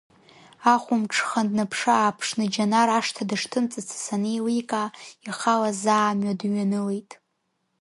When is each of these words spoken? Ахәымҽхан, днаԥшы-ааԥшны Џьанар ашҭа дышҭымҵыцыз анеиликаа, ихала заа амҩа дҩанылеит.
Ахәымҽхан, 0.73 1.47
днаԥшы-ааԥшны 1.51 2.45
Џьанар 2.53 2.89
ашҭа 2.97 3.23
дышҭымҵыцыз 3.29 4.05
анеиликаа, 4.15 4.87
ихала 5.29 5.71
заа 5.81 6.03
амҩа 6.11 6.33
дҩанылеит. 6.39 7.11